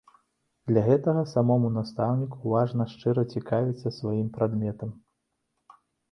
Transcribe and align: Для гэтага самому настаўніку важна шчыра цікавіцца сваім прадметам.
Для 0.69 0.81
гэтага 0.85 1.21
самому 1.33 1.67
настаўніку 1.73 2.53
важна 2.53 2.87
шчыра 2.93 3.25
цікавіцца 3.33 3.91
сваім 3.99 4.31
прадметам. 4.39 4.89